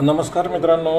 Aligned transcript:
नमस्कार 0.00 0.48
मित्रांनो 0.48 0.90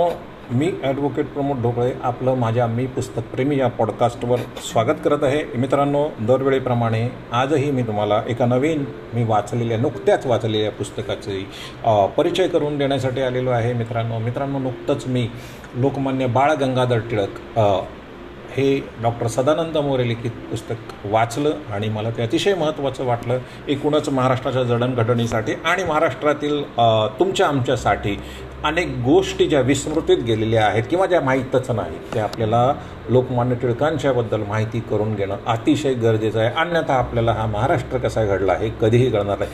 मी 0.51 0.69
ॲडव्होकेट 0.83 1.25
प्रमोद 1.33 1.61
ढोकळे 1.61 1.91
आपलं 2.03 2.35
माझ्या 2.35 2.65
मी 2.67 2.85
पुस्तकप्रेमी 2.85 3.57
या 3.57 3.67
पॉडकास्टवर 3.69 4.39
स्वागत 4.69 5.01
करत 5.03 5.23
आहे. 5.23 5.43
मित्रांनो 5.55 6.03
दरवेळेप्रमाणे 6.27 7.03
आजही 7.31 7.69
मी 7.71 7.83
तुम्हाला 7.87 8.21
एका 8.27 8.45
नवीन 8.45 8.83
मी 9.13 9.23
वाचलेल्या 9.23 9.77
नुकत्याच 9.77 10.25
वाचलेल्या 10.27 10.71
पुस्तकाचे 10.71 11.43
परिचय 12.17 12.47
करून 12.47 12.77
देण्यासाठी 12.77 13.21
आलेलो 13.21 13.51
आहे 13.51 13.73
मित्रांनो. 13.73 14.19
मित्रांनो 14.19 14.59
नुकतंच 14.59 15.07
मी 15.07 15.27
लोकमान्य 15.75 16.27
बाळ 16.27 16.53
गंगाधर 16.61 16.99
टिळक 17.09 17.59
हे 18.57 18.79
डॉक्टर 19.03 19.27
सदानंद 19.27 19.77
मोरे 19.77 20.07
लिखित 20.07 20.31
पुस्तक 20.49 21.05
वाचलं 21.11 21.53
आणि 21.73 21.89
मला 21.89 22.09
ते 22.09 22.21
अतिशय 22.23 22.53
महत्त्वाचं 22.55 23.05
वाटलं. 23.05 23.39
एकूणच 23.67 24.07
महाराष्ट्राच्या 24.09 24.63
जडणघडणीसाठी 24.63 25.53
आणि 25.65 25.83
महाराष्ट्रातील 25.83 26.61
तुमच्या 27.19 27.47
आमच्यासाठी 27.47 28.15
अनेक 28.65 28.95
गोष्टी 29.05 29.45
ज्या 29.47 29.59
विस्मृतीत 29.61 30.23
गेलेल्या 30.27 30.65
आहेत 30.65 30.83
किंवा 30.89 31.05
ज्या 31.05 31.19
माहीतच 31.21 31.69
नाहीत 31.71 32.13
त्या 32.13 32.23
आपल्याला 32.23 32.73
लोकमान्य 33.09 33.55
टिळकांच्याबद्दल 33.55 34.43
माहिती 34.47 34.79
करून 34.89 35.13
घेणं 35.15 35.37
अतिशय 35.47 35.93
गरजेचं 35.93 36.39
आहे. 36.39 36.53
अन्यथा 36.55 36.93
आपल्याला 36.93 37.33
हा 37.33 37.45
महाराष्ट्र 37.45 37.97
कसा 37.97 38.25
घडला 38.25 38.53
हे 38.53 38.69
कधीही 38.81 39.09
घडणार 39.09 39.39
नाही. 39.39 39.51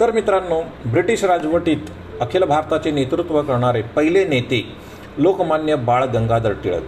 तर 0.00 0.12
मित्रांनो 0.12 0.60
ब्रिटिश 0.90 1.24
राजवटीत 1.24 1.90
अखिल 2.20 2.44
भारताचे 2.44 2.90
नेतृत्व 2.90 3.40
करणारे 3.42 3.82
पहिले 3.96 4.24
नेते 4.24 4.62
लोकमान्य 5.18 5.74
बाळ 5.74 6.04
गंगाधर 6.04 6.52
टिळक. 6.64 6.82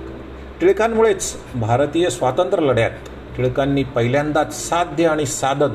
टिळकांमुळेच 0.61 1.37
भारतीय 1.55 2.09
स्वातंत्र्य 2.11 2.67
लढ्यात 2.67 2.91
टिळकांनी 3.37 3.83
पहिल्यांदाच 3.85 4.69
साध्य 4.69 5.07
आणि 5.07 5.27
साधन 5.27 5.75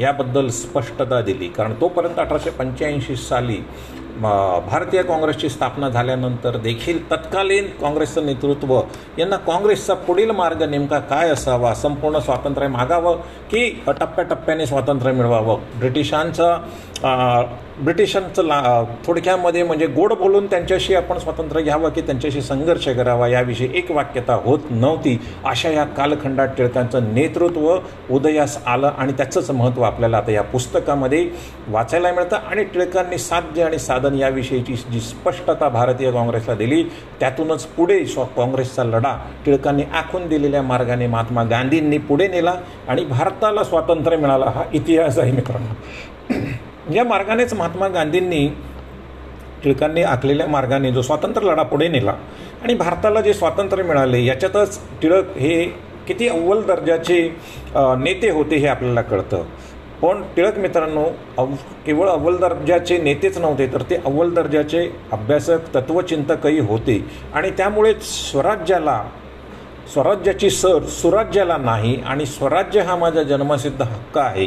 याबद्दल 0.00 0.48
स्पष्टता 0.48 1.20
दिली. 1.20 1.48
कारण 1.48 1.74
तोपर्यंत 1.80 2.18
अठराशे 2.18 2.50
पंच्याऐंशी 2.50 3.16
साली 3.16 3.58
भारतीय 4.20 5.02
काँग्रेसची 5.02 5.48
स्थापना 5.48 5.88
झाल्यानंतर 5.88 6.56
देखील 6.56 6.98
तत्कालीन 7.10 7.66
काँग्रेसचं 7.80 8.26
नेतृत्व 8.26 8.80
यांना 9.18 9.36
काँग्रेसचा 9.36 9.94
पुढील 10.06 10.30
मार्ग 10.30 10.62
नेमका 10.70 10.98
काय 11.00 11.30
असावा 11.30 11.74
संपूर्ण 11.74 12.18
स्वातंत्र्य 12.18 12.68
मागावं 12.68 13.16
की 13.50 13.68
टप्प्याटप्प्याने 13.86 14.66
स्वातंत्र्य 14.66 15.12
मिळवावं? 15.12 15.58
ब्रिटिशांचं 15.78 17.44
ब्रिटिशांचं 17.84 18.44
ला 18.44 18.82
थोडक्यामध्ये 19.06 19.62
म्हणजे 19.62 19.86
गोड 19.86 20.12
बोलून 20.12 20.46
त्यांच्याशी 20.46 20.94
आपण 20.94 21.18
स्वातंत्र्य 21.18 21.62
घ्यावं 21.62 21.90
की 21.90 22.00
त्यांच्याशी 22.00 22.40
संघर्ष 22.42 22.88
करावा 22.88 23.26
याविषयी 23.28 23.68
एक 23.74 23.90
वाक्यता 23.90 24.34
होत 24.44 24.70
नव्हती. 24.70 25.18
अशा 25.44 25.70
या 25.70 25.84
कालखंडात 25.96 26.48
टिळकांचं 26.58 27.12
नेतृत्व 27.14 27.76
उदयास 28.10 28.58
आलं 28.66 28.90
आणि 28.98 29.12
त्याचंच 29.12 29.50
महत्त्व 29.50 29.82
आपल्याला 29.82 30.16
आता 30.16 30.32
या 30.32 30.42
पुस्तकामध्ये 30.42 31.24
वाचायला 31.68 32.12
मिळतं 32.12 32.36
आणि 32.50 32.64
टिळकांनी 32.64 33.18
साध्य 33.18 33.62
आणि 33.62 33.78
साधन 34.06 34.18
याविषयीची 34.18 34.74
जी 34.92 35.00
स्पष्टता 35.00 35.68
भारतीय 35.68 36.10
काँग्रेसला 36.12 36.54
दिली 36.54 36.82
त्यातूनच 37.20 37.64
पुढे 37.76 38.04
स्व 38.06 38.24
काँग्रेसचा 38.36 38.84
लढा 38.84 39.14
टिळकांनी 39.44 39.82
आखून 39.94 40.26
दिलेल्या 40.28 40.62
मार्गाने 40.62 41.06
महात्मा 41.06 41.42
गांधींनी 41.50 41.98
पुढे 41.98 42.28
नेला 42.28 42.54
आणि 42.88 43.04
भारताला 43.04 43.64
स्वातंत्र्य 43.64 44.16
मिळाला 44.16 44.50
हा 44.54 44.64
इतिहास 44.72 45.18
आहे 45.18 45.32
मित्रांनो. 45.32 46.94
या 46.94 47.04
मार्गानेच 47.04 47.54
महात्मा 47.54 47.88
गांधींनी 47.88 48.46
टिळकांनी 49.64 50.02
आखलेल्या 50.02 50.46
मार्गाने 50.46 50.92
जो 50.92 51.02
स्वातंत्र्य 51.02 51.46
लढा 51.46 51.62
पुढे 51.62 51.88
नेला 51.88 52.14
आणि 52.62 52.74
भारताला 52.74 53.20
जे 53.20 53.32
स्वातंत्र्य 53.34 53.82
मिळाले 53.82 54.24
याच्यातच 54.24 54.78
टिळक 55.02 55.36
हे 55.38 55.62
किती 56.06 56.28
अव्वल 56.28 56.62
दर्जाचे 56.66 57.22
नेते 57.74 58.30
होते 58.30 58.56
हे 58.56 58.66
आपल्याला 58.66 59.02
कळतं. 59.02 59.42
पण 60.02 60.22
टिळक 60.36 60.58
मित्रांनो 60.58 61.04
अव 61.38 61.46
केवळ 61.86 62.08
अव्वल 62.08 62.36
दर्जाचे 62.36 62.98
नेतेच 62.98 63.38
नव्हते 63.38 63.66
तर 63.66 63.82
ते 63.82 63.96
अव्वल 63.96 64.34
दर्जाचे 64.34 64.88
अभ्यासक 65.12 65.74
तत्वचिंतकही 65.74 66.58
होते. 66.58 67.04
आणि 67.34 67.50
त्यामुळेच 67.50 68.02
स्वराज्याला 68.02 69.02
स्वराज्याची 69.92 70.50
सर 70.50 70.84
सुराज्याला 70.84 71.56
नाही 71.56 72.00
आणि 72.06 72.26
स्वराज्य 72.26 72.80
हा 72.80 72.96
माझा 72.96 73.22
जन्मसिद्ध 73.22 73.82
हक्क 73.82 74.18
आहे. 74.18 74.46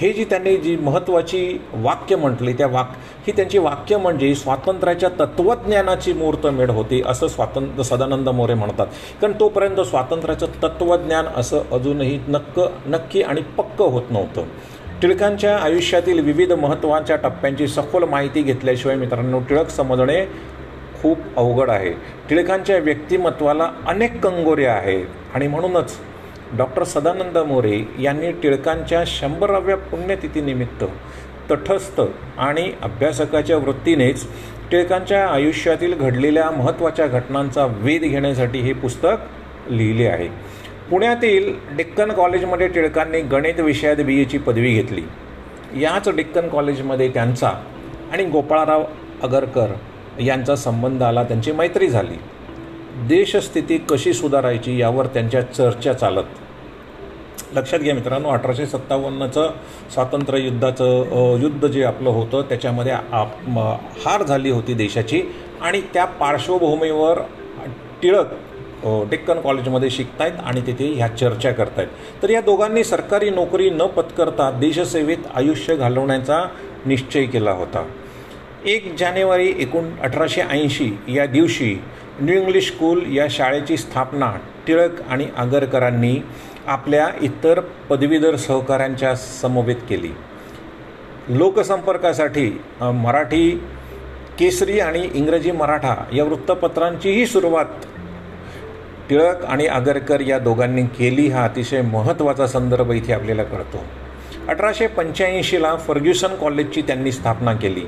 हे 0.00 0.12
जी 0.12 0.24
त्यांनी 0.24 0.56
जी 0.56 0.76
महत्त्वाची 0.76 1.60
वाक्य 1.74 2.16
म्हटली 2.16 2.52
त्या 2.52 2.66
वाक 2.66 2.92
ही 3.26 3.32
त्यांची 3.32 3.58
वाक्य 3.58 3.96
म्हणजे 3.96 4.34
स्वातंत्र्याच्या 4.34 5.08
तत्त्वज्ञानाची 5.20 6.12
मूर्तमेढ 6.12 6.70
होती 6.70 7.02
असं 7.06 7.28
स्वातंत्र्य 7.28 7.82
सदानंद 7.82 8.28
मोरे 8.28 8.54
म्हणतात. 8.54 8.86
कारण 9.22 9.32
तोपर्यंत 9.40 9.80
स्वातंत्र्याचं 9.80 10.46
तत्त्वज्ञान 10.62 11.26
असं 11.36 11.62
अजूनही 11.72 12.18
नक्क 12.28 12.60
नक्की 12.86 13.22
आणि 13.22 13.42
पक्क 13.58 13.82
होत 13.82 14.10
नव्हतं. 14.10 14.42
टिळकांच्या 15.02 15.56
आयुष्यातील 15.56 16.20
विविध 16.20 16.52
महत्त्वाच्या 16.52 17.16
टप्प्यांची 17.16 17.66
सखोल 17.68 18.04
माहिती 18.04 18.42
घेतल्याशिवाय 18.42 18.96
मित्रांनो 18.96 19.38
टिळक 19.48 19.68
समजणे 19.70 20.24
खूप 21.02 21.18
अवघड 21.36 21.70
आहे. 21.70 21.90
टिळकांच्या 22.30 22.78
व्यक्तिमत्वाला 22.78 23.70
अनेक 23.88 24.18
कंगोरे 24.22 24.64
आहेत 24.66 25.34
आणि 25.34 25.46
म्हणूनच 25.48 25.96
डॉक्टर 26.58 26.84
सदानंद 26.84 27.38
मोरे 27.38 27.80
यांनी 28.00 28.30
टिळकांच्या 28.42 29.02
शंभराव्या 29.06 29.76
पुण्यतिथीनिमित्त 29.76 30.84
तटस्थ 31.50 32.00
आणि 32.38 32.70
अभ्यासकाच्या 32.82 33.56
वृत्तीनेच 33.56 34.26
टिळकांच्या 34.70 35.26
आयुष्यातील 35.26 35.94
घडलेल्या 35.94 36.50
महत्त्वाच्या 36.50 37.06
घटनांचा 37.06 37.66
वेध 37.82 38.02
घेण्यासाठी 38.02 38.60
हे 38.60 38.72
पुस्तक 38.72 39.70
लिहिले 39.70 40.06
आहे. 40.06 40.28
पुण्यातील 40.90 41.52
डिक्कन 41.76 42.12
कॉलेजमध्ये 42.12 42.66
टिळकांनी 42.68 43.20
गणित 43.20 43.60
विषयात 43.60 43.96
बी 43.96 44.20
एची 44.20 44.38
पदवी 44.38 44.72
घेतली. 44.74 45.02
याच 45.80 46.08
डिक्कन 46.08 46.48
कॉलेजमध्ये 46.48 47.08
त्यांचा 47.08 47.50
आणि 48.12 48.24
गोपाळराव 48.24 48.84
अगरकर 49.22 49.72
यांचा 50.20 50.56
संबंध 50.56 51.02
आला 51.02 51.22
त्यांची 51.22 51.52
मैत्री 51.52 51.88
झाली. 51.88 52.16
देशस्थिती 53.08 53.78
कशी 53.90 54.12
सुधारायची 54.12 54.78
यावर 54.80 55.06
त्यांच्या 55.06 55.42
चर्चा 55.42 55.92
चालत. 55.92 56.24
लक्षात 57.54 57.80
घ्या 57.80 57.94
मित्रांनो 57.94 58.28
अठराशे 58.28 58.66
सत्तावन्नचं 58.66 59.50
स्वातंत्र्य 59.94 60.40
युद्धाचं 60.40 61.36
युद्ध 61.40 61.66
जे 61.66 61.84
आपलं 61.84 62.10
होतं 62.10 62.42
त्याच्यामध्ये 62.42 62.92
आप 62.92 63.48
हार 64.06 64.22
झाली 64.22 64.50
होती 64.50 64.74
देशाची 64.74 65.22
आणि 65.62 65.80
त्या 65.94 66.04
पार्श्वभूमीवर 66.04 67.20
टिळक 68.02 68.32
डेक्कन 68.84 69.40
कॉलेजमध्ये 69.40 69.90
शिकतायत 69.90 70.32
आणि 70.44 70.60
तिथे 70.66 70.92
ह्या 70.94 71.08
चर्चा 71.16 71.52
करतायत. 71.52 71.88
तर 72.22 72.30
या 72.30 72.40
दोघांनी 72.40 72.84
सरकारी 72.84 73.30
नोकरी 73.30 73.70
न 73.70 73.86
पत्करता 73.86 74.50
देशसेवेत 74.50 75.26
आयुष्य 75.34 75.76
घालवण्याचा 75.76 76.44
निश्चय 76.86 77.24
केला 77.24 77.50
होता. 77.50 77.84
एक 78.66 78.94
जानेवारी 78.98 79.52
एकूण 79.58 79.90
अठराशे 80.02 80.42
ऐंशी 80.50 80.90
या 81.08 81.26
दिवशी 81.26 81.74
न्यू 82.20 82.40
इंग्लिश 82.40 82.66
स्कूल 82.66 83.02
या 83.16 83.26
शाळेची 83.30 83.76
स्थापना 83.76 84.32
टिळक 84.66 85.00
आणि 85.08 85.26
आगरकरांनी 85.36 86.16
आपल्या 86.66 87.08
इतर 87.22 87.60
पदवीधर 87.90 88.36
सहकाऱ्यांच्या 88.36 89.14
समवेत 89.16 89.76
केली. 89.88 90.10
लोकसंपर्कासाठी 91.28 92.50
मराठी 92.80 93.50
केसरी 94.38 94.78
आणि 94.80 95.08
इंग्रजी 95.14 95.50
मराठा 95.50 95.94
या 96.12 96.24
वृत्तपत्रांचीही 96.24 97.26
सुरुवात 97.26 97.86
टिळक 99.10 99.44
आणि 99.44 99.66
आगरकर 99.66 100.20
या 100.20 100.38
दोघांनी 100.38 100.82
केली 100.82 101.28
हा 101.28 101.44
अतिशय 101.44 101.82
महत्त्वाचा 101.82 102.46
संदर्भ 102.46 102.90
इथे 102.90 103.12
आपल्याला 103.12 103.42
कळतो. 103.42 103.84
अठराशे 104.48 104.86
पंच्याऐंशीला 104.86 105.76
फर्ग्युसन 105.76 106.34
कॉलेजची 106.34 106.82
त्यांनी 106.82 107.12
स्थापना 107.12 107.52
केली. 107.52 107.84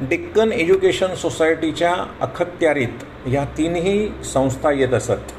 डेक्कन 0.00 0.52
एज्युकेशन 0.52 1.14
सोसायटीच्या 1.14 1.94
अखत्यारीत 2.20 3.28
या 3.28 3.44
तीनही 3.44 4.08
संस्था 4.24 4.70
येत 4.70 4.94
असत. 4.94 5.32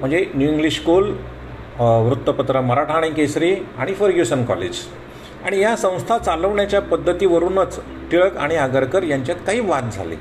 म्हणजे 0.00 0.26
न्यू 0.34 0.48
इंग्लिश 0.48 0.76
स्कूल 0.76 1.16
वृत्तपत्र 1.78 2.60
मराठा 2.60 2.92
आणि 2.92 3.10
केसरी 3.10 3.54
आणि 3.78 3.94
फर्ग्युसन 3.94 4.44
कॉलेज. 4.44 4.76
आणि 5.44 5.60
या 5.60 5.76
संस्था 5.76 6.18
चालवण्याच्या 6.18 6.80
पद्धतीवरूनच 6.80 7.80
टिळक 8.10 8.36
आणि 8.36 8.56
आगरकर 8.56 9.02
यांच्यात 9.02 9.36
काही 9.46 9.60
वाद 9.60 9.90
झाले. 9.92 10.16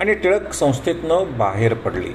आणि 0.00 0.14
टिळक 0.14 0.52
संस्थेतनं 0.52 1.38
बाहेर 1.38 1.74
पडली. 1.74 2.12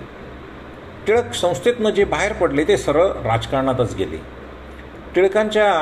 टिळक 1.08 1.34
संस्थेतनं 1.34 1.90
जे 1.90 2.04
बाहेर 2.04 2.34
पडले 2.34 2.64
ते 2.64 2.78
सरळ 2.78 3.08
राजकारणातच 3.08 3.96
गेले. 3.96 4.18
टिळकांच्या 5.16 5.74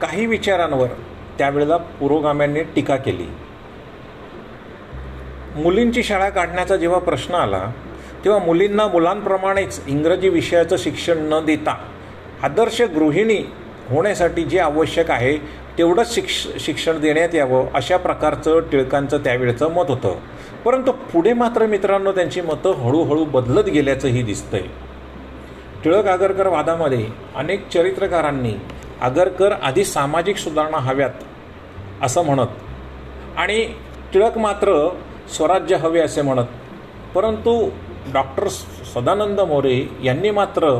काही 0.00 0.26
विचारांवर 0.26 0.86
त्यावेळेला 1.38 1.76
पुरोगाम्यांनी 1.76 2.62
टीका 2.62 2.96
केली. 2.96 3.26
मुलींची 5.56 6.02
शाळा 6.02 6.28
काढण्याचा 6.28 6.76
जेव्हा 6.76 6.98
प्रश्न 6.98 7.34
आला 7.34 7.70
तेव्हा 8.24 8.40
मुलींना 8.40 8.86
मुलांप्रमाणेच 8.86 9.80
इंग्रजी 9.86 10.28
विषयाचं 10.28 10.76
शिक्षण 10.76 11.18
न 11.18 11.44
देता 11.44 11.76
आदर्श 12.42 12.82
गृहिणी 12.82 13.38
होण्यासाठी 13.90 14.44
जे 14.44 14.58
आवश्यक 14.58 15.10
आहे 15.10 15.36
तेवढंच 15.78 16.14
शिक्ष 16.14 16.46
शिक्षण 16.60 17.00
देण्यात 17.00 17.34
यावं 17.34 17.66
अशा 17.74 17.96
प्रकारचं 17.96 18.60
टिळकांचं 18.60 19.18
त्यावेळचं 19.18 19.70
मत 19.70 19.84
होतं. 19.88 20.14
परंतु 20.64 20.91
पुढे 21.12 21.32
मात्र 21.32 21.66
मित्रांनो 21.66 22.12
त्यांची 22.12 22.40
मतं 22.40 22.72
हळूहळू 22.82 23.24
बदलत 23.24 23.64
गेल्याचंही 23.64 24.22
दिसतंय. 24.22 24.62
टिळक 25.84 26.06
आगरकर 26.06 26.46
वादामध्ये 26.46 27.04
अनेक 27.36 27.68
चरित्रकारांनी 27.68 28.52
आगरकर 29.00 29.52
आधी 29.62 29.84
सामाजिक 29.84 30.36
सुधारणा 30.36 30.78
हव्यात 30.78 31.24
असं 32.02 32.24
म्हणत 32.24 33.38
आणि 33.38 33.62
टिळक 34.12 34.38
मात्र 34.38 34.88
स्वराज्य 35.36 35.76
हवे 35.76 36.00
असे 36.00 36.22
म्हणत 36.22 36.46
परंतु 37.14 37.54
डॉक्टर 38.12 38.48
सदानंद 38.94 39.40
मोरे 39.40 39.76
यांनी 40.04 40.30
मात्र 40.30 40.78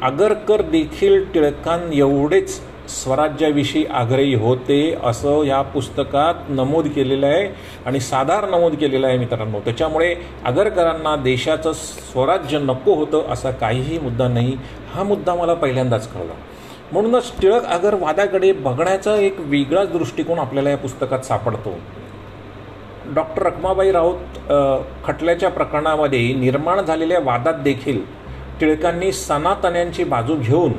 आगरकर 0.00 0.62
देखील 0.62 1.24
टिळकां 1.34 1.78
एवढेच 1.92 2.60
स्वराज्याविषयी 2.92 3.84
आग्रही 3.86 4.34
होते 4.34 4.78
असं 5.04 5.42
या 5.44 5.60
पुस्तकात 5.62 6.50
नमूद 6.50 6.86
केलेलं 6.94 7.26
आहे 7.26 7.46
आणि 7.86 8.00
साधार 8.00 8.48
नमूद 8.48 8.74
केलेलं 8.74 9.06
आहे 9.06 9.18
मित्रांनो. 9.18 9.60
त्याच्यामुळे 9.60 10.14
आगरकरांना 10.44 11.14
देशाचं 11.16 11.72
स्वराज्य 11.72 12.58
नको 12.58 12.94
होतं 12.94 13.32
असा 13.32 13.50
काहीही 13.50 13.98
मुद्दा 13.98 14.28
नाही. 14.28 14.56
हा 14.94 15.02
मुद्दा 15.02 15.34
मला 15.34 15.54
पहिल्यांदाच 15.54 16.08
कळला. 16.12 16.32
म्हणूनच 16.92 17.32
टिळक 17.40 17.64
आगर 17.64 17.94
वादाकडे 17.94 18.52
बघण्याचा 18.52 19.14
एक 19.16 19.36
वेगळाच 19.40 19.92
दृष्टिकोन 19.92 20.38
आपल्याला 20.38 20.70
या 20.70 20.76
पुस्तकात 20.78 21.24
सापडतो. 21.24 21.74
डॉक्टर 23.14 23.42
रखमाबाई 23.42 23.90
राऊत 23.92 24.50
खटल्याच्या 25.04 25.48
प्रकरणामध्ये 25.50 26.32
निर्माण 26.34 26.80
झालेल्या 26.80 27.18
वादात 27.24 27.54
देखील 27.54 28.00
टिळकांनी 28.60 29.12
सनातन्यांची 29.12 30.04
बाजू 30.04 30.36
घेऊन 30.36 30.72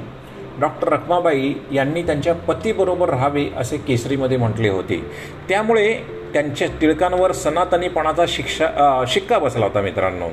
डॉक्टर 0.59 0.87
रखमाबाई 0.93 1.53
यांनी 1.71 2.01
त्यांच्या 2.03 2.33
पतीबरोबर 2.47 3.09
राहावे 3.09 3.45
असे 3.57 3.77
केसरीमध्ये 3.77 4.37
म्हटले 4.37 4.69
होते. 4.69 5.01
त्यामुळे 5.49 5.93
त्यांच्या 6.33 6.67
टिळकांवर 6.81 7.31
सनातनीपणाचा 7.31 8.25
शिक्षा 8.27 9.03
शिक्का 9.07 9.39
बसला 9.39 9.65
होता 9.65 9.81
मित्रांनो. 9.81 10.29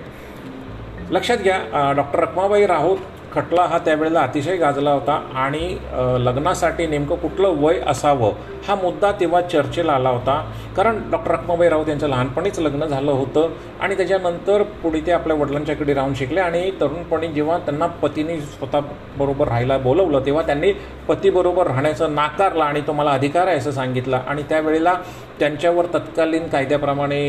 लक्षात 1.10 1.36
घ्या 1.36 1.92
डॉक्टर 1.96 2.18
रखमाबाई 2.18 2.66
राहूत 2.66 2.98
खटला 3.32 3.62
हा 3.62 3.78
त्यावेळेला 3.78 4.20
अतिशय 4.20 4.56
गाजला 4.56 4.92
होता 4.92 5.12
आणि 5.34 5.76
लग्नासाठी 6.24 6.86
नेमकं 6.86 7.16
कुठलं 7.16 7.54
वय 7.58 7.78
असावं 7.86 8.32
हा 8.68 8.74
मुद्दा 8.74 9.10
तेव्हा 9.20 9.40
चर्चेला 9.42 9.92
आला 9.92 10.08
होता. 10.08 10.40
कारण 10.80 10.98
डॉक्टर 11.10 11.30
रखमाबाई 11.30 11.68
राऊत 11.68 11.88
यांचं 11.88 12.08
लहानपणीच 12.08 12.58
लग्न 12.58 12.84
झालं 12.84 13.10
होतं 13.12 13.48
आणि 13.80 13.96
त्याच्यानंतर 13.96 14.62
पुढे 14.82 15.00
ते 15.06 15.12
आपल्या 15.12 15.36
वडिलांच्याकडे 15.36 15.94
राहून 15.94 16.14
शिकले 16.14 16.40
आणि 16.40 16.70
तरुणपणी 16.80 17.28
जेव्हा 17.28 17.58
त्यांना 17.58 17.86
पतीने 18.02 18.40
स्वतःबरोबर 18.40 19.48
राहायला 19.48 19.76
बोलवलं 19.78 20.24
तेव्हा 20.26 20.42
त्यांनी 20.46 20.72
पतीबरोबर 21.08 21.66
राहण्याचं 21.66 22.14
नाकारलं 22.14 22.64
आणि 22.64 22.80
तो 22.86 22.92
मला 22.92 23.10
अधिकार 23.10 23.46
आहे 23.46 23.56
असं 23.56 23.70
सांगितलं. 23.70 24.16
आणि 24.26 24.42
त्यावेळेला 24.48 24.94
त्यांच्यावर 25.38 25.86
तत्कालीन 25.94 26.48
कायद्याप्रमाणे 26.48 27.20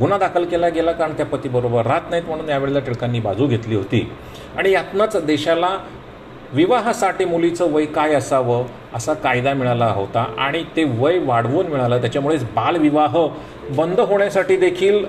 गुन्हा 0.00 0.18
दाखल 0.18 0.44
केला 0.44 0.68
गेला 0.68 0.92
कारण 0.92 1.12
त्या 1.16 1.26
पतीबरोबर 1.26 1.86
राहत 1.86 2.10
नाहीत 2.10 2.28
म्हणून 2.28 2.48
यावेळेला 2.48 2.78
टिळकांनी 2.78 3.20
बाजू 3.20 3.46
घेतली 3.46 3.74
होती. 3.74 4.08
आणि 4.56 4.72
यातनंच 4.72 5.16
देशाला 5.26 5.76
विवाहासाठी 6.54 7.24
मुलीचं 7.24 7.72
वय 7.72 7.84
काय 7.84 8.14
असावं 8.14 8.64
असा 8.94 9.14
कायदा 9.14 9.52
मिळाला 9.54 9.86
होता 9.86 10.24
आणि 10.38 10.62
ते 10.76 10.84
वय 10.98 11.18
वाढवून 11.24 11.66
मिळालं. 11.66 12.00
त्याच्यामुळेच 12.00 12.44
बालविवाह 12.54 13.16
बंद 13.76 14.00
होण्यासाठी 14.00 14.56
देखील 14.56 15.04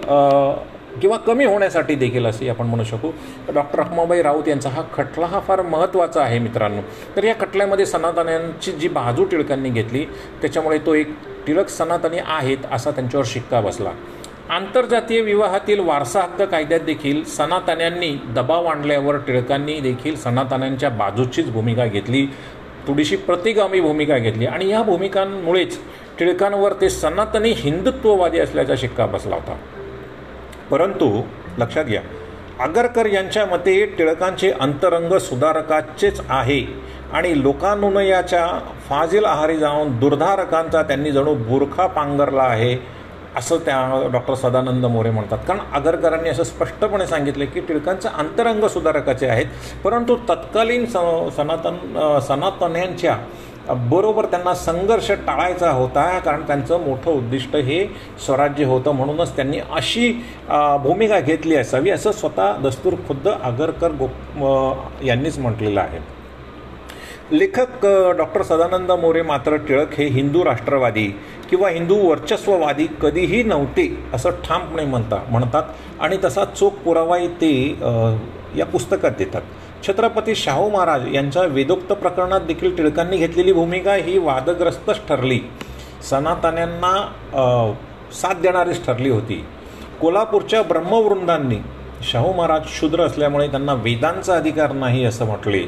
किंवा 1.02 1.18
कमी 1.18 1.46
होण्यासाठी 1.46 1.96
देखील 1.96 2.26
असे 2.26 2.50
आपण 2.50 2.66
म्हणू 2.68 2.84
शकू. 2.84 3.12
डॉक्टर 3.54 3.80
रखमाबाई 3.80 4.22
राऊत 4.22 4.48
यांचा 4.48 4.70
हा 4.70 4.82
खटला 4.94 5.26
हा 5.26 5.40
फार 5.48 5.62
महत्त्वाचा 5.62 6.22
आहे 6.22 6.40
मित्रांनो. 6.40 6.82
तर 7.16 7.24
या 7.24 7.34
खटल्यामध्ये 7.40 7.86
सनातन्यांची 7.86 8.72
जी 8.72 8.88
बाजू 8.88 9.26
टिळकांनी 9.26 9.70
घेतली 9.70 10.06
त्याच्यामुळे 10.42 10.78
तो 10.86 10.94
एक 10.96 11.14
टिळक 11.48 11.70
सनातनी 11.70 12.18
आहेत 12.26 12.72
असा 12.72 12.92
त्यांच्यावर 12.92 13.26
शिक्का 13.30 13.62
बसला. 13.62 13.92
आंतरजातीय 14.54 15.22
विवाहातील 15.22 15.80
वारसा 15.80 16.22
हक्क 16.22 16.42
कायद्यात 16.42 16.80
देखील 16.80 17.24
सनातन्यांनी 17.24 18.10
दबाव 18.36 18.66
आणल्यावर 18.66 19.18
टिळकांनी 19.18 19.80
देखील 19.80 20.16
सनातन्यांच्या 20.16 20.90
बाजूचीच 20.90 21.52
भूमिका 21.52 21.86
घेतली 21.86 22.26
थोडीशी 22.88 23.16
प्रतिगामी 23.16 23.82
भूमिका 23.82 24.18
घेतली 24.18 24.46
आणि 24.46 24.70
या 24.70 24.82
भूमिकांमुळेच 24.82 25.80
टिळकांवर 26.20 26.74
ते 26.82 26.90
सनातनी 26.90 27.52
हिंदुत्ववादी 27.52 28.40
असल्याचा 28.40 28.74
शिक्का 28.78 29.06
बसला 29.06 29.36
होता. 29.36 29.58
परंतु 30.72 31.22
लक्षात 31.58 31.86
घ्या 31.86 32.02
आगरकर 32.60 33.06
यांच्या 33.06 33.46
मते 33.46 33.86
टिळकांचे 33.86 34.52
अंतरंग 34.52 35.18
सुधारकाचेच 35.18 36.22
आहे 36.30 36.66
आणि 37.14 37.42
लोकानुनयाच्या 37.42 38.48
फाजील 38.90 39.26
आहारी 39.26 39.58
जाऊन 39.58 40.00
दुर्धारकांचा 40.00 40.84
त्यांनी 40.84 41.12
जणू 41.12 41.34
बुरखा 41.36 41.88
पांगरला 41.88 42.44
आहे 42.44 43.03
असं 43.38 43.58
त्या 43.66 44.08
डॉक्टर 44.12 44.34
सदानंद 44.36 44.86
मोरे 44.86 45.10
म्हणतात. 45.10 45.38
कारण 45.48 45.60
आगरकरांनी 45.74 46.30
असं 46.30 46.44
स्पष्टपणे 46.44 47.08
सांगितलं 47.08 47.46
की 47.46 47.60
टिळकांचे 47.60 48.10
अंतरंग 48.10 48.68
सुधारकाचे 48.68 49.28
आहेत 49.28 49.46
परंतु 49.84 50.16
तत्कालीन 50.30 50.86
स 50.86 50.98
सनातन 51.38 52.20
सनातन्यांच्या 52.28 53.18
बरोबर 53.90 54.26
त्यांना 54.26 54.54
संघर्ष 54.54 55.12
टाळायचा 55.28 55.70
होता 55.72 56.08
कारण 56.20 56.42
त्यांचं 56.48 56.80
मोठं 56.80 57.12
उद्दिष्ट 57.12 57.56
हे 57.56 57.86
स्वराज्य 58.26 58.66
होतं. 58.66 58.92
म्हणूनच 58.92 59.36
त्यांनी 59.36 59.60
अशी 59.72 60.12
भूमिका 60.84 61.20
घेतली 61.20 61.56
असावी 61.56 61.90
असं 61.90 62.12
स्वतः 62.12 62.58
दस्तूर 62.64 62.94
खुद्द 63.08 63.28
आगरकर 63.28 63.92
गो 63.92 64.08
यांनीच 65.04 65.38
म्हटलेलं 65.40 65.82
आहे. 65.82 66.00
लेखक 67.34 67.86
डॉक्टर 68.18 68.42
सदानंद 68.44 68.92
मोरे 69.02 69.22
मात्र 69.28 69.56
टिळक 69.68 69.94
हे 69.98 70.06
हिंदू 70.16 70.44
राष्ट्रवादी 70.46 71.06
किंवा 71.50 71.70
हिंदू 71.70 71.96
वर्चस्ववादी 72.00 72.86
कधीही 73.02 73.42
नव्हते 73.44 73.86
असं 74.14 74.32
ठामपणे 74.44 74.84
म्हणता 74.86 75.20
म्हणतात. 75.30 75.64
आणि 76.00 76.18
तसा 76.24 76.44
चोख 76.46 76.72
पुरावाही 76.84 77.28
ते 77.42 77.54
या 78.58 78.66
पुस्तकात 78.72 79.12
देतात. 79.18 79.42
छत्रपती 79.88 80.36
शाहू 80.36 80.70
महाराज 80.70 81.08
यांच्या 81.16 81.44
वेदोक्त 81.44 81.94
प्रकरणात 81.94 82.42
देखील 82.48 82.76
टिळकांनी 82.78 83.18
घेतलेली 83.18 83.54
भूमिका 83.54 83.96
ही 83.96 84.18
वादग्रस्तच 84.18 85.00
ठरली. 85.10 85.40
सनातन्यांना 86.10 86.94
साथ 88.22 88.42
देणारीच 88.42 88.86
ठरली 88.86 89.10
होती. 89.10 89.44
कोल्हापूरच्या 90.02 90.62
ब्रह्मवृंदांनी 90.64 91.58
शाहू 92.12 92.34
महाराज 92.34 92.68
शूद्र 92.80 93.04
असल्यामुळे 93.04 93.48
त्यांना 93.48 93.74
वेदांचा 93.74 94.36
अधिकार 94.36 94.72
नाही 94.74 95.04
असं 95.06 95.26
म्हटले. 95.26 95.64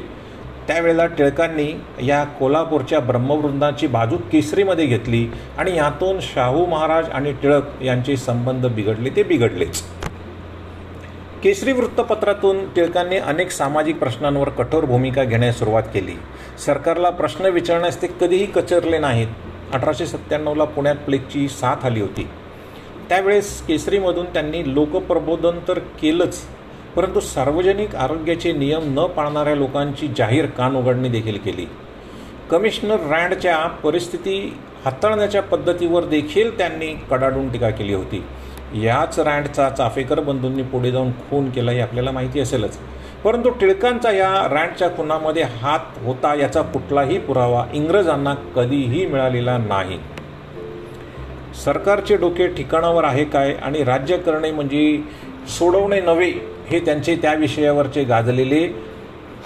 त्यावेळेला 0.66 1.06
टिळकांनी 1.06 1.80
या 2.02 2.24
कोल्हापूरच्या 2.24 3.00
ब्रह्मवृंदाची 3.00 3.86
बाजू 3.86 4.16
केसरीमध्ये 4.16 4.86
घेतली 4.86 5.28
आणि 5.58 5.76
यातून 5.76 6.18
शाहू 6.20 6.66
महाराज 6.66 7.08
आणि 7.08 7.32
टिळक 7.32 7.82
यांचे 7.82 8.16
संबंध 8.16 8.66
बिघडले 8.66 9.10
ते 9.10 9.22
बिघडलेच. 9.22 9.82
केसरी 11.42 11.72
वृत्तपत्रातून 11.72 12.64
टिळकांनी 12.74 13.16
अनेक 13.16 13.50
सामाजिक 13.50 13.98
प्रश्नांवर 13.98 14.48
कठोर 14.48 14.84
भूमिका 14.84 15.24
घेण्यास 15.24 15.58
सुरुवात 15.58 15.82
केली. 15.94 16.14
सरकारला 16.66 17.10
प्रश्न 17.10 17.46
विचारण्यास 17.46 18.02
ते 18.02 18.06
कधीही 18.20 18.46
कचरले 18.46 18.98
नाहीत. 18.98 19.26
अठराशे 19.72 20.06
सत्त्याण्णवला 20.06 20.64
पुण्यात 20.64 20.96
प्लेगची 20.96 21.48
साथ 21.48 21.84
आली 21.84 22.00
होती. 22.00 22.28
त्यावेळेस 23.08 23.62
केसरीमधून 23.62 24.24
त्यांनी 24.24 24.74
लोकप्रबोधन 24.74 25.58
तर 25.68 25.78
केलंच 25.78 26.42
परंतु 26.96 27.20
सार्वजनिक 27.20 27.94
आरोग्याचे 27.94 28.52
नियम 28.52 29.00
न 29.00 29.06
पाळणाऱ्या 29.06 29.54
लोकांची 29.54 30.08
जाहीर 30.08 30.46
कान 30.46 30.76
उघडणी 30.76 31.08
देखील 31.08 31.38
केली. 31.38 31.66
कमिशनर 32.50 32.96
रँडच्या 32.96 33.66
परिस्थिती 33.66 34.58
हाताळण्याच्या 34.84 35.42
पद्धतीवर 35.42 36.04
देखील 36.04 36.58
त्यांनी 36.58 36.86
कडाडून 37.10 37.48
टीका 37.48 37.70
केली 37.70 37.94
होती. 37.94 38.24
याच 38.74 39.18
रँडचा 39.18 39.70
चाफेकर 39.70 40.20
बंधूंनी 40.20 40.62
पुढे 40.62 40.90
जाऊन 40.90 41.10
खून 41.10 41.50
केला 41.50 41.72
हे 41.72 41.80
आपल्याला 41.80 42.10
माहिती 42.10 42.40
असेलच. 42.40 42.78
परंतु 43.24 43.50
टिळकांचा 43.50 44.10
या 44.10 44.48
रँडच्या 44.50 44.88
खुनामध्ये 44.88 45.42
हात 45.42 46.04
होता 46.04 46.34
याचा 46.34 46.62
कुठलाही 46.62 47.18
पुरावा 47.18 47.64
इंग्रजांना 47.72 48.34
कधीही 48.34 49.06
मिळालेला 49.06 49.58
नाही. 49.58 49.98
सरकारचे 51.64 52.16
डोके 52.16 52.46
ठिकाणावर 52.46 53.04
आहे 53.04 53.24
काय 53.24 53.54
आणि 53.54 53.84
राज्य 53.84 54.16
करणे 54.16 54.50
म्हणजे 54.50 55.00
सोडवणे 55.58 56.00
नव्हे 56.00 56.55
हे 56.70 56.80
त्यांचे 56.80 57.16
त्या 57.16 57.34
विषयावरचे 57.34 58.04
गाजलेले 58.04 58.68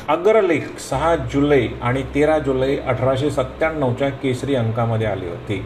अग्रलेख 0.09 0.79
सहा 0.79 1.17
जुलै 1.17 1.69
आणि 1.83 2.03
तेरा 2.03 2.39
जुलै 2.39 2.77
अठराशे 2.77 3.31
सत्त्याण्णवच्या 3.31 4.09
केसरी 4.09 4.55
अंकामध्ये 4.55 5.07
आले 5.07 5.27
होते. 5.27 5.63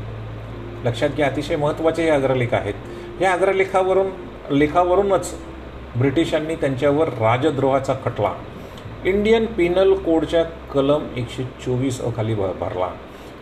लक्षात 0.84 1.08
घ्या 1.08 1.26
अतिशय 1.26 1.56
महत्त्वाचे 1.56 2.02
हे 2.02 2.08
अग्रलेख 2.08 2.46
आहेत. 2.52 2.75
या 3.23 3.32
अग्रलेखावरून 3.32 4.06
लेखावरूनच 4.50 5.34
ब्रिटिशांनी 5.96 6.54
त्यांच्यावर 6.54 7.08
राजद्रोहाचा 7.08 7.94
खटला. 8.04 8.32
इंडियन 9.04 9.46
पिनल 9.46 9.94
कोडच्या 9.94 10.42
कलम 10.42 11.06
एकशे 11.16 11.42
चोवीस 11.42 12.00
खाली 12.16 12.34
भरला. 12.34 12.90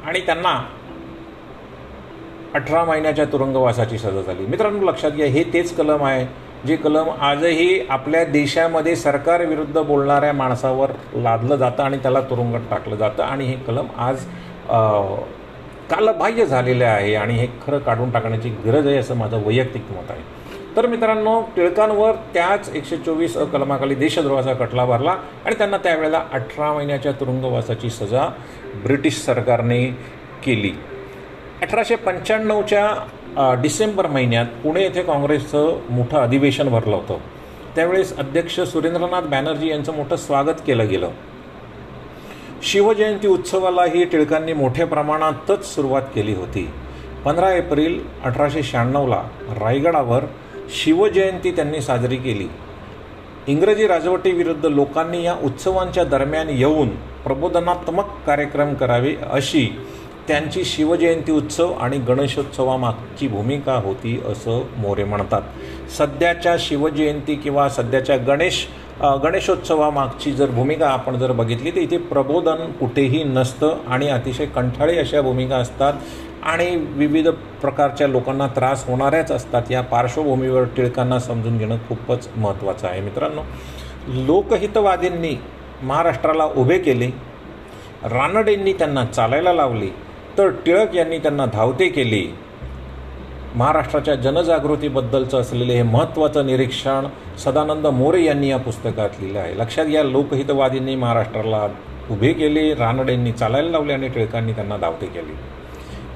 आणि 0.07 0.21
त्यांना 0.21 0.69
अठरा 2.55 2.85
महिन्याच्या 2.85 3.25
तुरुंगवासाची 3.25 3.99
सजा 3.99 4.23
झाली. 4.23 4.47
मित्रांनो 4.47 4.91
लक्षात 4.91 5.11
घ्या 5.11 5.27
हे 5.27 5.45
तेच 5.53 5.77
कलम 5.77 6.05
आहे 6.05 6.42
जे 6.67 6.77
कलम 6.77 7.09
आजही 7.21 7.87
आपल्या 7.91 8.25
देशामध्ये 8.25 8.95
सरकारविरुद्ध 8.97 9.79
बोलणाऱ्या 9.79 10.33
माणसावर 10.33 10.91
लादलं 11.15 11.57
जातं 11.57 11.83
आणि 11.83 11.97
त्याला 12.03 12.21
तुरुंगात 12.21 12.61
टाकलं 12.71 12.97
जातं. 12.97 13.23
आणि 13.23 13.45
हे 13.45 13.57
कलम 13.67 13.87
आज 13.99 14.25
कालबाह्य 15.91 16.45
झालेलं 16.47 16.85
आहे 16.85 17.15
आणि 17.15 17.35
हे 17.35 17.47
खरं 17.67 17.79
काढून 17.79 18.11
टाकण्याची 18.11 18.49
गरज 18.65 18.87
आहे 18.87 18.97
असं 18.97 19.17
माझं 19.17 19.43
वैयक्तिक 19.47 19.91
मत 19.91 20.11
आहे. 20.11 20.21
तर 20.77 20.87
मित्रांनो 20.87 21.41
टिळकांवर 21.57 22.13
त्याच 22.35 22.71
एकशे 22.75 22.97
चोवीस 22.97 23.37
कलमाखाली 23.53 23.95
देशद्रोहाचा 23.95 24.53
खटला 24.61 24.85
भरला 24.85 25.17
आणि 25.45 25.55
त्यांना 25.59 25.77
त्यावेळेला 25.77 26.23
अठरा 26.33 26.73
महिन्याच्या 26.73 27.13
तुरुंगवासाची 27.13 27.91
सजा 27.91 28.29
ब्रिटिश 28.85 29.21
सरकारने 29.25 29.85
केली. 30.45 30.73
अठराशे 31.63 31.97
पंच्याण्णवच्या 31.97 33.55
डिसेंबर 33.63 34.07
महिन्यात 34.07 34.47
पुणे 34.63 34.83
येथे 34.83 35.03
काँग्रेसचं 35.03 35.79
मोठं 35.91 36.19
अधिवेशन 36.19 36.69
भरलं 36.69 36.97
होतं. 36.97 37.19
त्यावेळेस 37.77 38.17
अध्यक्ष 38.19 38.59
सुरेंद्रनाथ 38.61 39.23
बॅनर्जी 39.23 39.69
यांचं 39.69 39.95
मोठं 39.97 40.17
स्वागत 40.17 40.61
केलं 40.67 40.89
गेलं. 40.89 41.11
शिवजयंती 42.63 43.29
उत्सवालाही 43.29 44.05
टिळकांनी 44.05 44.53
मोठ्या 44.53 44.87
प्रमाणातच 44.87 45.75
सुरुवात 45.75 46.03
केली 46.15 46.35
होती. 46.35 46.69
पंधरा 47.25 47.53
एप्रिल 47.55 48.01
अठराशे 48.25 48.63
शहाण्णवला 48.63 49.23
रायगडावर 49.61 50.25
शिवजयंती 50.75 51.51
त्यांनी 51.51 51.81
साजरी 51.81 52.17
केली. 52.17 52.49
इंग्रजी 53.47 53.87
राजवटीविरुद्ध 53.87 54.67
लोकांनी 54.67 55.23
या 55.25 55.35
उत्सवांच्या 55.45 56.05
दरम्यान 56.05 56.49
येऊन 56.51 56.89
प्रबोधनात्मक 57.25 58.05
कार्यक्रम 58.27 58.75
करावे 58.75 59.15
अशी 59.31 59.69
त्यांची 60.29 60.65
शिवजयंती 60.65 61.33
उत्सव 61.33 61.73
आणि 61.73 61.99
गणेशोत्सवामागची 61.99 63.29
भूमिका 63.29 63.75
होती 63.75 64.21
असं 64.27 64.63
मोरे 64.77 65.05
म्हणतात. 65.05 65.43
सध्याच्या 65.99 66.55
शिवजयंती 66.59 67.35
किंवा 67.35 67.69
सध्याच्या 67.69 68.17
गणेश 68.27 68.67
गणेशोत्सवामागची 69.23 70.33
जर 70.33 70.51
भूमिका 70.51 70.89
आपण 70.89 71.17
जर 71.19 71.33
बघितली 71.33 71.71
तर 71.71 71.81
इथे 71.81 71.97
प्रबोधन 71.99 72.71
कुठेही 72.81 73.23
नसतं 73.25 73.79
आणि 73.89 74.09
अतिशय 74.09 74.47
कंठाळी 74.47 74.99
अशा 74.99 75.21
भूमिका 75.21 75.57
असतात 75.57 75.95
आणि 76.43 76.77
विविध 76.77 77.29
प्रकारच्या 77.63 78.09
लोकांना 78.09 78.47
त्रास 78.47 78.85
होणाऱ्याच 78.87 79.33
असतात. 79.33 79.71
या 79.71 79.81
पार्श्वभूमीवर 79.83 80.65
टिळकांना 80.77 81.19
समजून 81.19 81.59
घेणं 81.59 81.77
खूपच 81.89 82.29
महत्त्वाचं 82.37 82.87
आहे. 82.89 83.01
मित्रांनो 83.01 83.43
लोकहितवादींनी 84.27 85.35
महाराष्ट्राला 85.83 86.45
उभे 86.47 86.79
केले 86.79 87.11
रानडेंनी 88.05 88.73
त्यांना 88.73 89.05
चालायला 89.05 89.53
लावले 89.53 89.91
तर 90.39 90.49
टिळक 90.67 90.95
यांनी 90.95 91.19
त्यांना 91.19 91.47
धावते 91.47 91.89
केले. 91.89 92.23
महाराष्ट्राच्या 93.55 94.15
जनजागृतीबद्दलचं 94.15 95.41
असलेले 95.41 95.75
हे 95.75 95.83
महत्त्वाचं 95.83 96.47
निरीक्षण 96.47 97.07
सदानंद 97.39 97.87
मोरे 97.87 98.23
यांनी 98.25 98.49
या 98.51 98.59
पुस्तकात 98.59 99.21
लिहिलं 99.21 99.39
आहे. 99.39 99.59
लक्षात 99.59 99.87
घ्या 99.87 100.03
लोकहितवादींनी 100.05 100.95
महाराष्ट्राला 100.97 101.67
उभे 102.11 102.33
केले 102.33 102.73
रानडेंनी 102.75 103.33
चालायला 103.33 103.71
लावले 103.71 103.93
आणि 103.93 104.09
टिळकांनी 104.09 104.53
त्यांना 104.53 104.77
धावते 104.77 105.07
केले. 105.07 105.37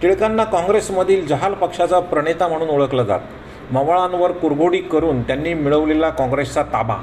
टिळकांना 0.02 0.44
काँग्रेसमधील 0.44 1.26
जहाल 1.26 1.54
पक्षाचा 1.54 2.00
प्रणेता 2.00 2.48
म्हणून 2.48 2.68
ओळखलं 2.68 3.04
जात. 3.04 3.20
मवाळांवर 3.72 4.32
कुरघोडी 4.32 4.78
करून 4.80 5.22
त्यांनी 5.22 5.54
मिळवलेला 5.54 6.10
काँग्रेसचा 6.10 6.62
ताबा. 6.62 6.96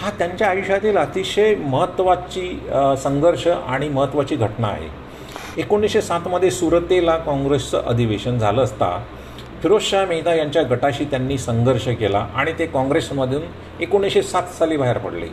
हा 0.00 0.10
त्यांच्या 0.18 0.48
आयुष्यातील 0.48 0.96
अतिशय 0.96 1.54
महत्त्वाची 1.54 2.48
संघर्ष 2.98 3.46
आणि 3.46 3.88
महत्त्वाची 3.88 4.36
घटना 4.36 4.66
आहे. 4.66 4.88
एकोणीसशे 5.58 6.00
सातमध्ये 6.02 6.50
सुरतेला 6.50 7.16
काँग्रेसचं 7.16 7.82
अधिवेशन 7.86 8.38
झालं 8.38 8.62
असता 8.62 8.90
फिरोजशाह 9.62 10.04
मेहता 10.06 10.34
यांच्या 10.34 10.62
गटाशी 10.62 11.04
त्यांनी 11.04 11.38
संघर्ष 11.38 11.88
केला 11.88 12.26
आणि 12.34 12.52
ते 12.58 12.66
काँग्रेसमधून 12.66 13.42
एकोणीसशे 13.80 14.22
सात 14.22 14.48
साली 14.58 14.76
बाहेर 14.76 14.98
पडले. 14.98 15.26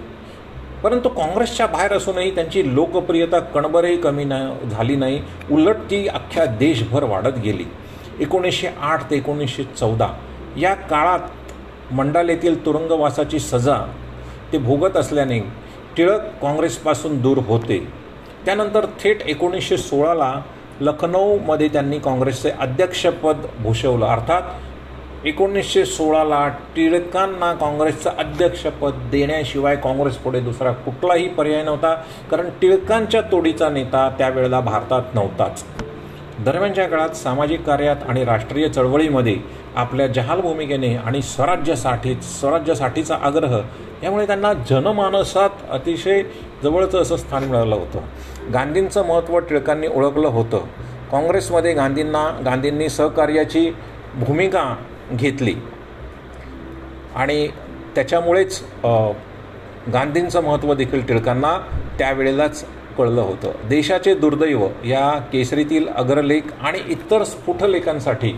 परंतु 0.83 1.09
काँग्रेसच्या 1.09 1.67
बाहेर 1.67 1.93
असूनही 1.93 2.35
त्यांची 2.35 2.75
लोकप्रियता 2.75 3.39
कणबरही 3.39 3.97
कमी 3.97 4.23
न 4.23 4.33
झाली 4.71 4.95
नाही 4.95 5.21
उलट 5.51 5.77
ती 5.91 6.07
अख्ख्या 6.07 6.45
देशभर 6.45 7.03
वाढत 7.03 7.37
गेली. 7.43 7.65
एकोणीसशे 8.19 8.67
आठ 8.81 9.09
ते 9.09 9.15
एकोणीसशे 9.15 9.63
चौदा 9.63 10.07
या 10.57 10.73
काळात 10.73 11.93
मंडालेतील 11.93 12.65
तुरुंगवासाची 12.65 13.39
सजा 13.39 13.77
ते 14.53 14.57
भोगत 14.57 14.97
असल्याने 14.97 15.39
टिळक 15.97 16.21
काँग्रेसपासून 16.41 17.21
दूर 17.21 17.37
होते. 17.37 18.00
त्यानंतर 18.45 18.85
थेट 19.03 19.21
एकोणीसशे 19.21 19.77
सोळाला 19.77 20.33
लखनौमध्ये 20.81 21.67
त्यांनी 21.67 21.99
काँग्रेसचे 21.99 22.49
अध्यक्षपद 22.49 23.45
भूषवलं. 23.59 24.05
अर्थात 24.05 25.27
एकोणीसशे 25.27 25.85
सोळाला 25.85 26.47
टिळकांना 26.75 27.53
काँग्रेसचं 27.53 28.09
अध्यक्षपद 28.09 28.93
देण्याशिवाय 29.11 29.75
काँग्रेस 29.75 30.15
पुढे 30.17 30.39
दुसरा 30.39 30.71
कुठलाही 30.71 31.27
पर्याय 31.27 31.63
नव्हता 31.63 31.93
कारण 32.31 32.49
टिळकांच्या 32.61 33.21
तोडीचा 33.21 33.69
नेता 33.69 34.09
त्यावेळेला 34.17 34.59
भारतात 34.59 35.15
नव्हताच. 35.15 35.63
दरम्यानच्या 36.39 36.87
काळात 36.87 37.09
सामाजिक 37.09 37.63
कार्यात 37.63 37.95
आणि 38.07 38.23
राष्ट्रीय 38.25 38.67
चळवळीमध्ये 38.69 39.37
आपल्या 39.75 40.07
जहाल 40.07 40.41
भूमिकेने 40.41 40.95
आणि 40.95 41.21
स्वराज्यासाठी 41.21 42.15
स्वराज्यासाठीचा 42.15 43.15
आग्रह 43.21 43.59
यामुळे 44.03 44.25
त्यांना 44.27 44.53
जनमानसात 44.69 45.49
अतिशय 45.69 46.21
जवळचं 46.63 47.01
असं 47.01 47.15
स्थान 47.15 47.43
मिळालं 47.43 47.75
होतं. 47.75 47.99
गांधींचं 48.53 49.05
महत्त्व 49.05 49.37
टिळकांनी 49.39 49.87
ओळखलं 49.87 50.27
होतं. 50.27 50.65
काँग्रेसमध्ये 51.11 51.73
गांधींना 51.73 52.27
गांधींनी 52.45 52.89
सहकार्याची 52.89 53.69
भूमिका 54.15 54.63
घेतली. 55.11 55.53
आणि 57.15 57.47
त्याच्यामुळेच 57.95 58.61
गांधींचं 59.93 60.41
महत्त्व 60.43 60.73
देखील 60.73 61.05
टिळकांना 61.07 61.57
त्यावेळेलाच 61.99 62.63
कळलं 62.97 63.21
होतं. 63.21 63.51
देशाचे 63.69 64.13
दुर्दैव 64.15 64.67
या 64.85 65.09
केसरीतील 65.31 65.87
अग्रलेख 65.87 66.53
आणि 66.61 66.79
इतर 66.89 67.23
स्फुटलेखांसाठी 67.23 68.33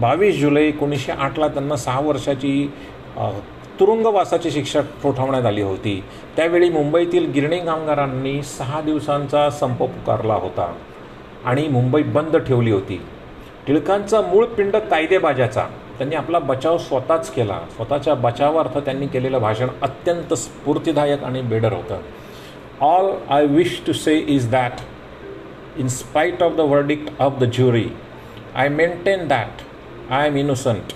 बावीस 0.00 0.38
जुलै 0.40 0.62
एकोणीसशे 0.62 1.12
आठला 1.12 1.48
त्यांना 1.48 1.76
सहा 1.76 2.00
वर्षाची 2.00 2.70
तुरुंगवासाची 3.80 4.50
शिक्षा 4.50 4.80
ठोठावण्यात 5.02 5.46
आली 5.46 5.62
होती. 5.62 6.02
त्यावेळी 6.36 6.68
मुंबईतील 6.70 7.30
गिरणी 7.32 7.58
कामगारांनी 7.58 8.42
सहा 8.42 8.80
दिवसांचा 8.80 9.48
संप 9.50 9.78
पुकारला 9.78 10.34
होता 10.34 10.72
आणि 11.44 11.66
मुंबई 11.68 12.02
बंद 12.02 12.36
ठेवली 12.36 12.70
होती. 12.70 13.00
टिळकांचा 13.66 14.20
मूळ 14.20 14.44
पिंड 14.46 14.76
कायदेबाजाचा 14.76 15.66
त्यांनी 15.98 16.16
आपला 16.16 16.38
बचाव 16.38 16.78
स्वतःच 16.78 17.30
केला. 17.30 17.58
स्वतःच्या 17.76 18.14
बचावार्थ 18.14 18.78
त्यांनी 18.78 19.06
केलेलं 19.06 19.38
भाषण 19.38 19.68
अत्यंत 19.82 20.34
स्फूर्तिदायक 20.34 21.24
आणि 21.24 21.42
बेडर 21.42 21.72
होतं. 21.72 22.00
All 22.80 23.10
I 23.30 23.46
wish 23.46 23.80
to 23.86 23.92
say 23.92 24.16
is 24.28 24.50
that 24.50 24.80
in 25.78 25.88
spite 25.88 26.42
of 26.42 26.52
the 26.56 26.60
verdict 26.60 27.10
of 27.20 27.38
the 27.40 27.44
jury 27.44 27.84
I 28.54 28.68
maintain 28.68 29.26
that 29.28 29.62
I 30.12 30.26
am 30.26 30.36
innocent 30.36 30.92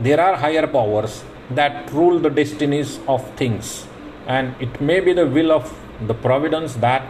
there 0.00 0.18
are 0.18 0.34
higher 0.34 0.66
powers 0.66 1.20
that 1.56 1.94
rule 1.94 2.20
the 2.22 2.34
destinies 2.34 2.98
of 3.08 3.30
things 3.40 3.84
and 4.28 4.50
it 4.60 4.82
may 4.82 5.00
be 5.00 5.12
the 5.12 5.18
will 5.18 5.50
of 5.50 5.72
the 6.02 6.12
providence 6.26 6.78
that 6.80 7.00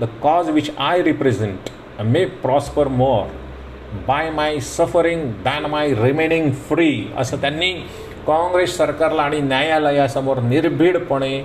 the 0.00 0.04
cause 0.22 0.50
which 0.50 0.70
I 0.78 1.02
represent 1.02 2.02
may 2.04 2.24
prosper 2.42 2.88
more 2.88 3.26
by 4.06 4.30
my 4.30 4.58
suffering 4.60 5.22
than 5.44 5.66
my 5.66 5.94
remaining 5.94 6.50
free 6.68 7.06
असं 7.16 7.40
त्यांनी 7.40 7.72
काँग्रेस 8.26 8.76
सरकारला 8.76 9.22
आणि 9.22 9.40
न्यायालयासमोर 9.40 10.38
निर्भीडपणे 10.38 11.44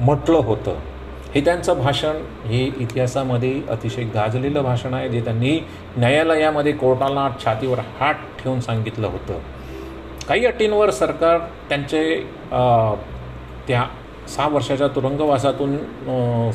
म्हटलं 0.00 0.36
होतं. 0.36 0.74
हे 1.34 1.40
त्यांचं 1.40 1.78
भाषण 1.78 2.16
हे 2.46 2.64
इतिहासामध्ये 2.80 3.60
अतिशय 3.70 4.02
गाजलेलं 4.04 4.62
भाषण 4.62 4.94
आहे 4.94 5.08
जे 5.08 5.20
त्यांनी 5.20 5.58
न्यायालयामध्ये 5.96 6.72
कोर्टाला 6.72 7.28
छातीवर 7.44 7.78
हात 8.00 8.14
ठेवून 8.42 8.60
सांगितलं 8.60 9.06
होतं. 9.06 9.38
काही 10.30 10.44
अटींवर 10.46 10.90
सरकार 10.90 11.38
त्यांचे 11.68 12.02
त्या 13.68 13.82
सहा 14.28 14.46
वर्षाच्या 14.48 14.88
तुरुंगवासातून 14.88 15.76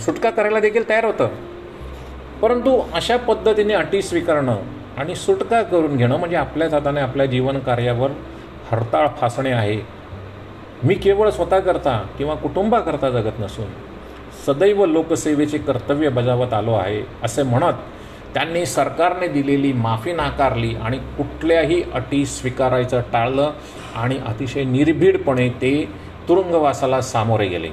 सुटका 0.03 0.29
करायला 0.29 0.59
देखील 0.59 0.87
तयार 0.89 1.05
होतं. 1.05 1.29
परंतु 2.41 2.77
अशा 2.95 3.17
पद्धतीने 3.17 3.73
अटी 3.73 4.01
स्वीकारणं 4.01 4.57
आणि 4.97 5.15
सुटका 5.15 5.61
करून 5.63 5.97
घेणं 5.97 6.17
म्हणजे 6.19 6.35
आपल्याच 6.37 6.73
हाताने 6.73 7.01
आपल्या 7.01 7.25
जीवन 7.25 7.59
कार्यावर 7.59 8.11
हरताळ 8.71 9.07
फासणे 9.19 9.51
आहे. 9.51 9.79
मी 10.83 10.95
केवळ 10.95 11.29
स्वतः 11.29 11.59
करता 11.59 11.97
किंवा 12.17 12.35
कुटुंबाकरता 12.35 13.09
जगत 13.09 13.39
नसून 13.39 13.65
सदैव 14.45 14.85
लोकसेवेचे 14.85 15.57
कर्तव्य 15.57 16.09
बजावत 16.09 16.53
आलो 16.53 16.73
आहे 16.73 17.03
असे 17.23 17.43
म्हणत 17.43 17.73
त्यांनी 18.35 18.65
सरकारने 18.65 19.27
दिलेली 19.27 19.71
माफी 19.73 20.13
नाकारली 20.13 20.73
आणि 20.75 20.97
कुठल्याही 21.17 21.81
अटी 21.93 22.25
स्वीकारायचं 22.25 23.01
टाळलं 23.13 23.51
आणि 23.95 24.17
अतिशय 24.27 24.63
निर्भीडपणे 24.63 25.47
ते 25.61 25.73
तुरुंगवासाला 26.27 26.99
सामोरे 27.01 27.47
गेले. 27.47 27.69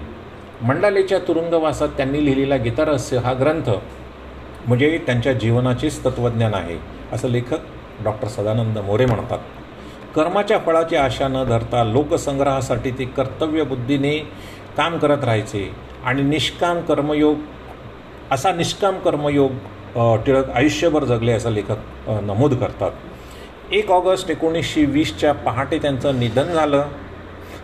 मंडालेच्या 0.63 1.19
तुरुंगवासात 1.19 1.89
त्यांनी 1.97 2.25
लिहिलेला 2.25 2.57
गीतारहस्य 2.57 3.19
हा 3.19 3.33
ग्रंथ 3.33 3.71
म्हणजे 4.67 4.99
त्यांच्या 5.07 5.33
जीवनाचेच 5.33 6.05
तत्त्वज्ञान 6.05 6.55
आहे 6.55 6.79
असं 7.13 7.29
लेखक 7.29 7.61
डॉक्टर 8.05 8.29
सदानंद 8.29 8.79
मोरे 8.79 9.07
म्हणतात. 9.07 9.39
कर्माच्या 10.15 10.59
फळाची 10.59 10.97
आशा 10.97 11.29
न 11.29 11.45
धरता 11.45 11.85
लोकसंग्रहासाठी 11.85 12.91
ते 12.91 13.05
कर्तव्यबुद्धीने 13.17 14.19
काम 14.77 14.99
करत 14.99 15.25
राहायचे 15.25 15.71
आणि 16.05 16.23
निष्काम 16.23 16.81
कर्मयोग 16.81 17.39
असा 18.31 18.53
निष्काम 18.53 18.99
कर्मयोग 18.99 19.51
टिळक 19.97 20.51
आयुष्यभर 20.51 21.05
जगले 21.05 21.33
असं 21.33 21.51
लेखक 21.51 22.09
नमूद 22.09 22.55
करतात. 22.55 22.91
एक 23.73 23.91
ऑगस्ट 23.91 24.31
एकोणीसशे 24.31 24.85
वीसच्या 24.85 25.33
पहाटे 25.35 25.79
त्यांचं 25.79 26.19
निधन 26.21 26.53
झालं. 26.53 26.83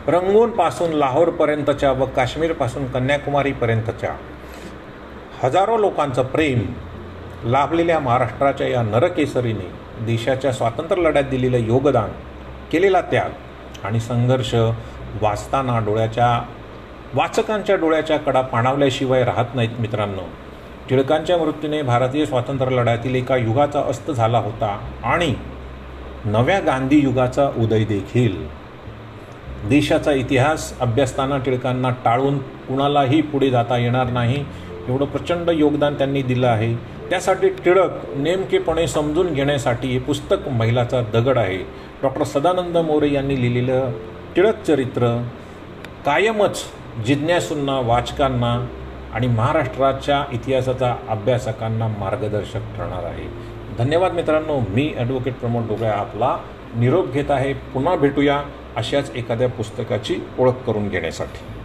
रंगूनपासून 0.07 0.93
लाहोरपर्यंतच्या 0.93 1.93
व 1.93 2.05
काश्मीरपासून 2.17 2.87
कन्याकुमारीपर्यंतच्या 2.87 4.15
हजारो 5.43 5.77
लोकांचं 5.79 6.23
प्रेम 6.23 6.63
लाभलेल्या 7.45 7.99
महाराष्ट्राच्या 7.99 8.69
या 8.69 8.83
नरकेसरीने 8.83 9.71
देशाच्या 10.07 10.53
स्वातंत्र्य 10.53 11.03
लढ्यात 11.03 11.25
दिलेलं 11.25 11.67
योगदान 11.67 12.11
केलेला 12.73 13.01
त्याग 13.01 13.85
आणि 13.85 14.01
संघर्ष 14.01 14.55
वाचताना 15.23 15.79
डोळ्याच्या 15.79 16.41
वाचकांच्या 17.15 17.77
डोळ्याच्या 17.77 18.17
कडा 18.17 18.41
पाणावल्याशिवाय 18.41 19.25
राहत 19.25 19.55
नाहीत 19.55 19.81
मित्रांनो. 19.81 20.23
टिळकांच्या 20.91 21.37
मृत्यूने 21.39 21.81
भारतीय 21.83 22.25
स्वातंत्र्य 22.27 22.77
लढ्यातील 22.77 23.15
एका 23.15 23.37
युगाचा 23.37 23.81
अस्त 23.81 24.11
झाला 24.11 24.39
होता 24.39 24.79
आणि 25.05 25.35
नव्या 26.25 26.59
गांधी 26.61 26.99
युगाचा 26.99 27.49
उदय 27.59 27.85
देखील. 27.85 28.37
देशाचा 29.69 30.13
इतिहास 30.13 30.73
अभ्यासताना 30.81 31.39
टिळकांना 31.39 31.91
टाळून 32.05 32.39
कुणालाही 32.39 33.21
पुढे 33.23 33.51
जाता 33.51 33.77
येणार 33.79 34.11
नाही 34.11 34.45
एवढं 34.89 35.05
प्रचंड 35.05 35.51
योगदान 35.51 35.95
त्यांनी 35.95 36.23
दिलं 36.23 36.47
आहे. 36.47 36.75
त्यासाठी 37.11 37.49
टिळक 37.65 37.91
नेमकेपणे 38.17 38.87
समजून 38.89 39.33
घेण्यासाठी 39.35 39.89
हे 39.89 39.99
पुस्तक 39.99 40.49
महिलाचा 40.49 41.01
दगड 41.13 41.39
आहे. 41.39 41.59
डॉक्टर 42.03 42.25
सदानंद 42.25 42.77
मोरे 42.77 43.13
यांनी 43.13 43.41
लिहिलेलं 43.43 43.91
टिळक 44.37 44.63
चरित्र 44.63 45.17
कायमच 46.07 46.63
जिज्ञासूंना 47.07 47.79
वाचकांना 47.81 48.57
आणि 49.19 49.27
महाराष्ट्राच्या 49.27 50.25
इतिहासाचा 50.33 50.95
अभ्यासकांना 51.09 51.89
मार्गदर्शक 51.89 52.59
ठरणार 52.77 53.05
आहे. 53.05 53.25
धन्यवाद 53.79 54.13
मित्रांनो. 54.13 54.61
मी 54.61 54.95
ॲडव्होकेट 54.99 55.35
प्रमोद 55.35 55.69
डोगळे 55.69 55.89
आपला 55.89 56.37
निरोप 56.77 57.13
घेत 57.13 57.31
आहे. 57.31 57.53
पुन्हा 57.53 57.97
भेटूया 57.97 58.43
अशाच 58.77 59.11
एखाद्या 59.17 59.49
पुस्तकाची 59.49 60.21
ओळख 60.39 60.53
करून 60.67 60.89
घेण्यासाठी. 60.89 61.58